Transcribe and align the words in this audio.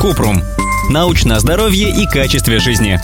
Купрум. 0.00 0.42
Научное 0.90 1.38
здоровье 1.40 1.90
и 1.90 2.06
качестве 2.06 2.58
жизни. 2.58 3.00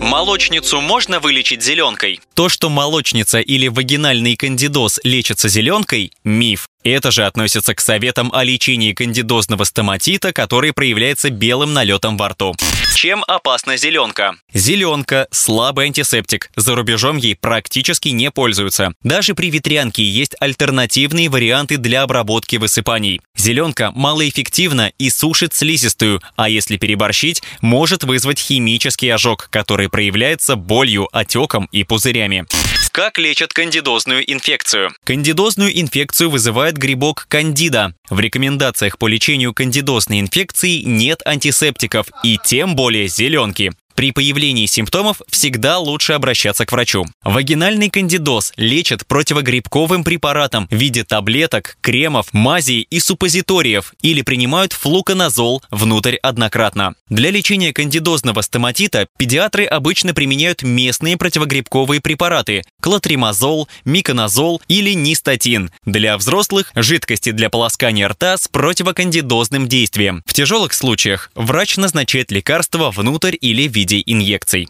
Молочницу 0.00 0.80
можно 0.80 1.20
вылечить 1.20 1.62
зеленкой? 1.62 2.20
То, 2.34 2.48
что 2.48 2.68
молочница 2.68 3.40
или 3.40 3.68
вагинальный 3.68 4.36
кандидоз 4.36 5.00
лечатся 5.04 5.48
зеленкой– 5.48 6.12
миф. 6.24 6.68
Это 6.84 7.10
же 7.10 7.24
относится 7.24 7.74
к 7.74 7.80
советам 7.80 8.30
о 8.34 8.42
лечении 8.42 8.92
кандидозного 8.92 9.64
стоматита, 9.64 10.32
который 10.32 10.72
проявляется 10.72 11.30
белым 11.30 11.72
налетом 11.72 12.16
во 12.16 12.30
рту. 12.30 12.56
Чем 12.94 13.24
опасна 13.26 13.76
зеленка? 13.76 14.34
Зеленка– 14.52 15.26
слабый 15.30 15.86
антисептик. 15.86 16.50
За 16.56 16.74
рубежом 16.74 17.16
ей 17.16 17.36
практически 17.36 18.08
не 18.08 18.30
пользуются. 18.30 18.94
Даже 19.02 19.34
при 19.34 19.50
ветрянке 19.50 20.04
есть 20.04 20.36
альтернативные 20.40 21.28
варианты 21.28 21.78
для 21.78 22.02
обработки 22.02 22.56
высыпаний. 22.56 23.20
Зеленка 23.36 23.90
малоэффективна 23.92 24.92
и 24.98 25.10
сушит 25.10 25.54
слизистую, 25.54 26.20
а 26.36 26.48
если 26.48 26.76
переборщить, 26.76 27.42
может 27.60 28.04
вызвать 28.04 28.38
химический 28.38 29.12
ожог, 29.12 29.48
который 29.50 29.88
проявляется 29.88 30.56
болью, 30.56 31.08
отеком 31.12 31.68
и 31.72 31.84
пузырями. 31.84 32.46
Как 32.92 33.16
лечат 33.16 33.54
кандидозную 33.54 34.30
инфекцию? 34.30 34.90
Кандидозную 35.04 35.80
инфекцию 35.80 36.28
вызывает 36.28 36.76
грибок 36.76 37.24
кандида. 37.26 37.94
В 38.10 38.20
рекомендациях 38.20 38.98
по 38.98 39.08
лечению 39.08 39.54
кандидозной 39.54 40.20
инфекции 40.20 40.82
нет 40.82 41.22
антисептиков 41.24 42.08
и 42.22 42.38
тем 42.44 42.76
более 42.76 43.08
зеленки. 43.08 43.72
При 43.94 44.12
появлении 44.12 44.66
симптомов 44.66 45.20
всегда 45.28 45.78
лучше 45.78 46.14
обращаться 46.14 46.66
к 46.66 46.72
врачу. 46.72 47.06
Вагинальный 47.22 47.90
кандидоз 47.90 48.52
лечат 48.56 49.06
противогрибковым 49.06 50.04
препаратом 50.04 50.66
в 50.70 50.74
виде 50.74 51.04
таблеток, 51.04 51.76
кремов, 51.80 52.32
мазей 52.32 52.86
и 52.90 53.00
суппозиториев 53.00 53.94
или 54.02 54.22
принимают 54.22 54.72
флуконазол 54.72 55.62
внутрь 55.70 56.16
однократно. 56.16 56.94
Для 57.08 57.30
лечения 57.30 57.72
кандидозного 57.72 58.40
стоматита 58.40 59.06
педиатры 59.18 59.64
обычно 59.64 60.14
применяют 60.14 60.62
местные 60.62 61.16
противогрибковые 61.16 62.00
препараты– 62.00 62.62
клотримазол, 62.80 63.68
миконазол 63.84 64.62
или 64.68 64.94
нистатин. 64.94 65.70
Для 65.84 66.16
взрослых– 66.16 66.72
жидкости 66.74 67.30
для 67.30 67.50
полоскания 67.50 68.08
рта 68.08 68.36
с 68.36 68.48
противокандидозным 68.48 69.68
действием. 69.68 70.22
В 70.26 70.32
тяжелых 70.32 70.72
случаях 70.72 71.30
врач 71.34 71.76
назначает 71.76 72.30
лекарства 72.30 72.90
внутрь 72.90 73.36
или 73.40 73.68
в 73.68 73.81
виде 73.82 74.02
инъекций. 74.06 74.66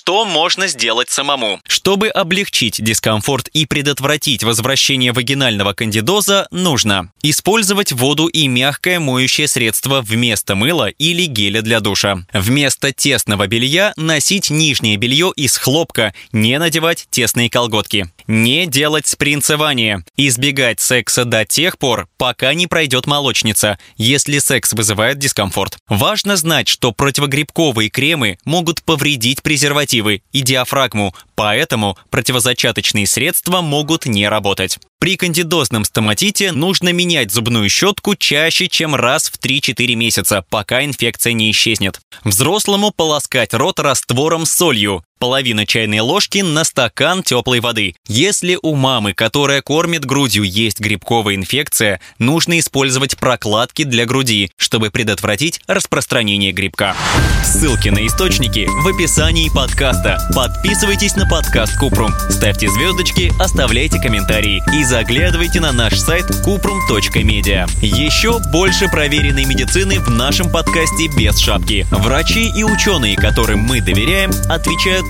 Что 0.00 0.24
можно 0.24 0.66
сделать 0.66 1.10
самому? 1.10 1.60
Чтобы 1.68 2.08
облегчить 2.08 2.82
дискомфорт 2.82 3.48
и 3.48 3.66
предотвратить 3.66 4.42
возвращение 4.42 5.12
вагинального 5.12 5.74
кандидоза, 5.74 6.48
нужно 6.50 7.12
использовать 7.22 7.92
воду 7.92 8.26
и 8.26 8.48
мягкое 8.48 8.98
моющее 8.98 9.46
средство 9.46 10.00
вместо 10.00 10.54
мыла 10.54 10.88
или 10.88 11.26
геля 11.26 11.60
для 11.60 11.80
душа. 11.80 12.24
Вместо 12.32 12.94
тесного 12.94 13.46
белья 13.46 13.92
носить 13.96 14.48
нижнее 14.48 14.96
белье 14.96 15.34
из 15.36 15.58
хлопка, 15.58 16.14
не 16.32 16.58
надевать 16.58 17.06
тесные 17.10 17.50
колготки. 17.50 18.10
Не 18.26 18.66
делать 18.66 19.06
спринцевание. 19.06 20.04
Избегать 20.16 20.80
секса 20.80 21.24
до 21.26 21.44
тех 21.44 21.76
пор, 21.78 22.08
пока 22.16 22.54
не 22.54 22.68
пройдет 22.68 23.06
молочница, 23.06 23.78
если 23.96 24.38
секс 24.38 24.72
вызывает 24.72 25.18
дискомфорт. 25.18 25.76
Важно 25.88 26.36
знать, 26.36 26.68
что 26.68 26.92
противогрибковые 26.92 27.90
кремы 27.90 28.38
могут 28.44 28.82
повредить 28.82 29.42
презервативы 29.90 30.22
и 30.32 30.42
диафрагму, 30.42 31.14
поэтому 31.34 31.96
противозачаточные 32.10 33.06
средства 33.06 33.60
могут 33.60 34.06
не 34.06 34.28
работать. 34.28 34.78
При 34.98 35.16
кандидозном 35.16 35.84
стоматите 35.84 36.52
нужно 36.52 36.92
менять 36.92 37.30
зубную 37.30 37.68
щетку 37.68 38.14
чаще, 38.14 38.68
чем 38.68 38.94
раз 38.94 39.30
в 39.30 39.38
3-4 39.38 39.94
месяца, 39.94 40.44
пока 40.50 40.84
инфекция 40.84 41.32
не 41.32 41.50
исчезнет. 41.50 42.00
Взрослому 42.24 42.90
полоскать 42.90 43.54
рот 43.54 43.80
раствором 43.80 44.46
с 44.46 44.52
солью 44.52 45.02
половина 45.20 45.66
чайной 45.66 46.00
ложки 46.00 46.38
на 46.38 46.64
стакан 46.64 47.22
теплой 47.22 47.60
воды. 47.60 47.94
Если 48.08 48.58
у 48.60 48.74
мамы, 48.74 49.12
которая 49.12 49.60
кормит 49.60 50.04
грудью, 50.04 50.42
есть 50.42 50.80
грибковая 50.80 51.36
инфекция, 51.36 52.00
нужно 52.18 52.58
использовать 52.58 53.18
прокладки 53.18 53.84
для 53.84 54.06
груди, 54.06 54.50
чтобы 54.56 54.90
предотвратить 54.90 55.60
распространение 55.68 56.52
грибка. 56.52 56.96
Ссылки 57.44 57.90
на 57.90 58.06
источники 58.06 58.66
в 58.66 58.88
описании 58.88 59.50
подкаста. 59.54 60.18
Подписывайтесь 60.34 61.14
на 61.16 61.28
подкаст 61.28 61.78
Купрум, 61.78 62.12
ставьте 62.30 62.70
звездочки, 62.70 63.30
оставляйте 63.38 64.00
комментарии 64.00 64.62
и 64.74 64.84
заглядывайте 64.84 65.60
на 65.60 65.72
наш 65.72 65.98
сайт 65.98 66.30
kuprum.media. 66.46 67.68
Еще 67.82 68.38
больше 68.50 68.88
проверенной 68.88 69.44
медицины 69.44 70.00
в 70.00 70.08
нашем 70.08 70.50
подкасте 70.50 71.08
без 71.14 71.38
шапки. 71.38 71.86
Врачи 71.90 72.50
и 72.56 72.64
ученые, 72.64 73.16
которым 73.16 73.60
мы 73.60 73.82
доверяем, 73.82 74.30
отвечают 74.48 75.09